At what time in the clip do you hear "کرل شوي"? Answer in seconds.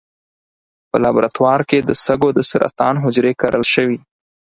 3.41-3.99